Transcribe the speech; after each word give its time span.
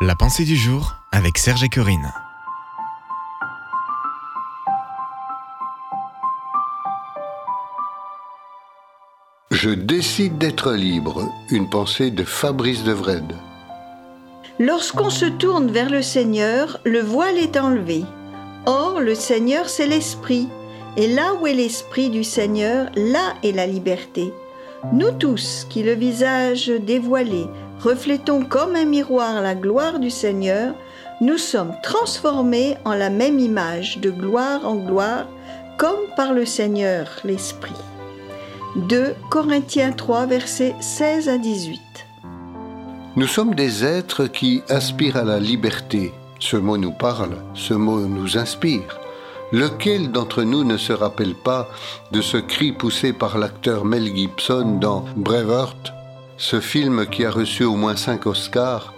La 0.00 0.14
pensée 0.14 0.44
du 0.44 0.54
jour 0.54 0.94
avec 1.10 1.38
Serge 1.38 1.64
et 1.64 1.68
Corinne. 1.68 2.12
Je 9.50 9.70
décide 9.70 10.38
d'être 10.38 10.70
libre. 10.70 11.28
Une 11.50 11.68
pensée 11.68 12.12
de 12.12 12.22
Fabrice 12.22 12.84
de 12.84 12.92
Vred. 12.92 13.34
Lorsqu'on 14.60 15.10
se 15.10 15.26
tourne 15.26 15.72
vers 15.72 15.90
le 15.90 16.02
Seigneur, 16.02 16.78
le 16.84 17.00
voile 17.00 17.36
est 17.36 17.56
enlevé. 17.56 18.04
Or, 18.66 19.00
le 19.00 19.16
Seigneur, 19.16 19.68
c'est 19.68 19.88
l'Esprit. 19.88 20.48
Et 20.96 21.08
là 21.08 21.34
où 21.34 21.48
est 21.48 21.54
l'Esprit 21.54 22.08
du 22.08 22.22
Seigneur, 22.22 22.88
là 22.94 23.34
est 23.42 23.50
la 23.50 23.66
liberté. 23.66 24.32
Nous 24.92 25.10
tous, 25.10 25.66
qui 25.68 25.82
le 25.82 25.94
visage 25.94 26.68
dévoilé, 26.68 27.46
reflétons 27.80 28.44
comme 28.44 28.76
un 28.76 28.84
miroir 28.84 29.40
la 29.40 29.54
gloire 29.54 29.98
du 29.98 30.10
Seigneur, 30.10 30.74
nous 31.20 31.38
sommes 31.38 31.74
transformés 31.82 32.76
en 32.84 32.94
la 32.94 33.10
même 33.10 33.38
image, 33.38 33.98
de 33.98 34.10
gloire 34.10 34.66
en 34.66 34.76
gloire, 34.76 35.26
comme 35.76 36.06
par 36.16 36.32
le 36.32 36.46
Seigneur 36.46 37.08
l'Esprit. 37.24 37.72
2 38.76 39.14
Corinthiens 39.30 39.92
3, 39.92 40.26
versets 40.26 40.74
16 40.80 41.28
à 41.28 41.38
18. 41.38 41.80
Nous 43.16 43.26
sommes 43.26 43.54
des 43.54 43.84
êtres 43.84 44.26
qui 44.26 44.62
aspirent 44.68 45.16
à 45.16 45.24
la 45.24 45.40
liberté. 45.40 46.12
Ce 46.38 46.56
mot 46.56 46.76
nous 46.76 46.92
parle, 46.92 47.36
ce 47.54 47.74
mot 47.74 48.00
nous 48.00 48.38
inspire. 48.38 49.00
Lequel 49.50 50.12
d'entre 50.12 50.42
nous 50.42 50.62
ne 50.62 50.76
se 50.76 50.92
rappelle 50.92 51.34
pas 51.34 51.68
de 52.12 52.20
ce 52.20 52.36
cri 52.36 52.72
poussé 52.72 53.12
par 53.12 53.38
l'acteur 53.38 53.84
Mel 53.84 54.14
Gibson 54.14 54.78
dans 54.78 55.04
Braveheart, 55.16 55.92
ce 56.38 56.60
film 56.60 57.06
qui 57.06 57.24
a 57.24 57.30
reçu 57.30 57.64
au 57.64 57.74
moins 57.74 57.96
cinq 57.96 58.26
Oscars 58.26 58.94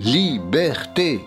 Liberté 0.00 1.20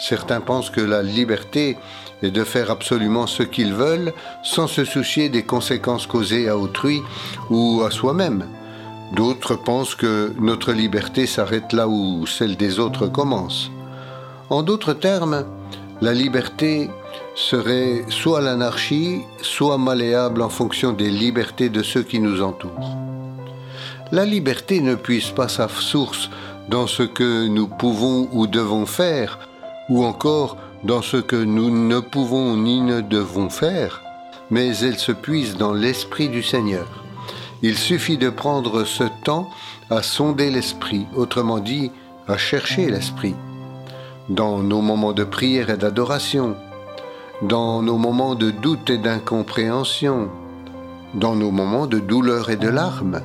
Certains 0.00 0.40
pensent 0.40 0.70
que 0.70 0.80
la 0.80 1.02
liberté 1.02 1.78
est 2.22 2.32
de 2.32 2.42
faire 2.42 2.72
absolument 2.72 3.28
ce 3.28 3.44
qu'ils 3.44 3.72
veulent 3.72 4.12
sans 4.42 4.66
se 4.66 4.84
soucier 4.84 5.28
des 5.28 5.44
conséquences 5.44 6.08
causées 6.08 6.48
à 6.48 6.58
autrui 6.58 7.00
ou 7.48 7.82
à 7.86 7.92
soi-même. 7.92 8.46
D'autres 9.12 9.54
pensent 9.54 9.94
que 9.94 10.32
notre 10.40 10.72
liberté 10.72 11.26
s'arrête 11.26 11.72
là 11.72 11.86
où 11.86 12.26
celle 12.26 12.56
des 12.56 12.80
autres 12.80 13.06
commence. 13.06 13.70
En 14.50 14.64
d'autres 14.64 14.94
termes, 14.94 15.44
la 16.00 16.12
liberté 16.12 16.90
serait 17.36 18.04
soit 18.08 18.40
l'anarchie, 18.40 19.20
soit 19.40 19.78
malléable 19.78 20.42
en 20.42 20.48
fonction 20.48 20.92
des 20.92 21.10
libertés 21.10 21.68
de 21.68 21.84
ceux 21.84 22.02
qui 22.02 22.18
nous 22.18 22.42
entourent. 22.42 23.13
La 24.12 24.24
liberté 24.24 24.80
ne 24.80 24.94
puise 24.94 25.30
pas 25.30 25.48
sa 25.48 25.68
source 25.68 26.28
dans 26.68 26.86
ce 26.86 27.02
que 27.02 27.46
nous 27.48 27.66
pouvons 27.66 28.28
ou 28.32 28.46
devons 28.46 28.86
faire, 28.86 29.38
ou 29.88 30.04
encore 30.04 30.56
dans 30.84 31.02
ce 31.02 31.16
que 31.16 31.36
nous 31.36 31.70
ne 31.70 32.00
pouvons 32.00 32.56
ni 32.56 32.80
ne 32.80 33.00
devons 33.00 33.48
faire, 33.48 34.02
mais 34.50 34.76
elle 34.78 34.98
se 34.98 35.12
puise 35.12 35.56
dans 35.56 35.72
l'Esprit 35.72 36.28
du 36.28 36.42
Seigneur. 36.42 36.86
Il 37.62 37.78
suffit 37.78 38.18
de 38.18 38.28
prendre 38.28 38.84
ce 38.84 39.04
temps 39.24 39.48
à 39.90 40.02
sonder 40.02 40.50
l'Esprit, 40.50 41.06
autrement 41.16 41.58
dit, 41.58 41.90
à 42.28 42.36
chercher 42.36 42.90
l'Esprit. 42.90 43.34
Dans 44.28 44.58
nos 44.58 44.82
moments 44.82 45.12
de 45.12 45.24
prière 45.24 45.70
et 45.70 45.76
d'adoration, 45.78 46.56
dans 47.42 47.82
nos 47.82 47.96
moments 47.96 48.34
de 48.34 48.50
doute 48.50 48.90
et 48.90 48.98
d'incompréhension, 48.98 50.28
dans 51.14 51.34
nos 51.34 51.50
moments 51.50 51.86
de 51.86 51.98
douleur 51.98 52.50
et 52.50 52.56
de 52.56 52.68
larmes. 52.68 53.20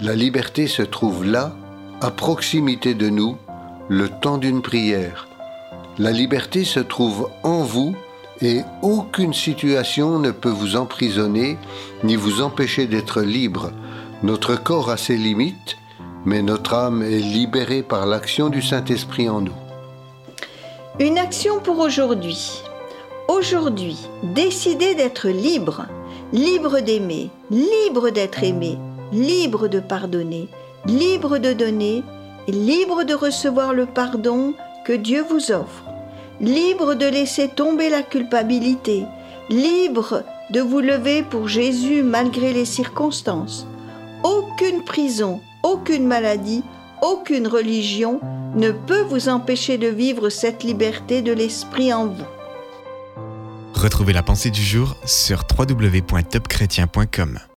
La 0.00 0.14
liberté 0.14 0.68
se 0.68 0.82
trouve 0.82 1.24
là, 1.24 1.52
à 2.00 2.12
proximité 2.12 2.94
de 2.94 3.08
nous, 3.08 3.36
le 3.88 4.08
temps 4.08 4.38
d'une 4.38 4.62
prière. 4.62 5.26
La 5.98 6.12
liberté 6.12 6.62
se 6.62 6.78
trouve 6.78 7.28
en 7.42 7.64
vous 7.64 7.96
et 8.40 8.60
aucune 8.82 9.34
situation 9.34 10.20
ne 10.20 10.30
peut 10.30 10.50
vous 10.50 10.76
emprisonner 10.76 11.58
ni 12.04 12.14
vous 12.14 12.42
empêcher 12.42 12.86
d'être 12.86 13.22
libre. 13.22 13.72
Notre 14.22 14.54
corps 14.54 14.88
a 14.88 14.96
ses 14.96 15.16
limites, 15.16 15.76
mais 16.24 16.42
notre 16.42 16.74
âme 16.74 17.02
est 17.02 17.18
libérée 17.18 17.82
par 17.82 18.06
l'action 18.06 18.50
du 18.50 18.62
Saint-Esprit 18.62 19.28
en 19.28 19.40
nous. 19.40 19.58
Une 21.00 21.18
action 21.18 21.58
pour 21.58 21.80
aujourd'hui. 21.80 22.62
Aujourd'hui, 23.26 23.98
décidez 24.22 24.94
d'être 24.94 25.28
libre, 25.28 25.86
libre 26.32 26.78
d'aimer, 26.78 27.30
libre 27.50 28.10
d'être 28.10 28.44
aimé, 28.44 28.78
libre 29.12 29.68
de 29.68 29.80
pardonner, 29.80 30.48
libre 30.86 31.38
de 31.38 31.52
donner, 31.52 32.02
libre 32.48 33.04
de 33.04 33.14
recevoir 33.14 33.72
le 33.72 33.86
pardon 33.86 34.54
que 34.84 34.92
Dieu 34.92 35.24
vous 35.28 35.50
offre, 35.50 35.84
libre 36.40 36.94
de 36.94 37.06
laisser 37.06 37.48
tomber 37.48 37.90
la 37.90 38.02
culpabilité, 38.02 39.04
libre 39.50 40.24
de 40.50 40.60
vous 40.60 40.80
lever 40.80 41.22
pour 41.22 41.48
Jésus 41.48 42.02
malgré 42.02 42.52
les 42.52 42.64
circonstances. 42.64 43.66
Aucune 44.22 44.82
prison, 44.82 45.40
aucune 45.62 46.06
maladie, 46.06 46.62
aucune 47.02 47.46
religion 47.46 48.20
ne 48.54 48.70
peut 48.70 49.02
vous 49.02 49.28
empêcher 49.28 49.78
de 49.78 49.88
vivre 49.88 50.30
cette 50.30 50.64
liberté 50.64 51.22
de 51.22 51.32
l'esprit 51.32 51.92
en 51.92 52.06
vous. 52.06 52.24
Retrouvez 53.74 54.12
la 54.12 54.22
pensée 54.22 54.50
du 54.50 54.62
jour 54.62 54.96
sur 55.04 55.44
www.topchrétien.com. 55.56 57.38